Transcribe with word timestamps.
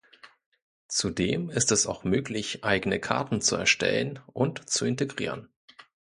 Zudem 0.87 1.51
ist 1.51 1.71
es 1.71 1.85
auch 1.85 2.03
möglich, 2.03 2.63
eigene 2.63 2.99
Karten 2.99 3.39
zu 3.39 3.55
erstellen 3.55 4.17
und 4.33 4.67
zu 4.67 4.85
integrieren. 4.85 5.49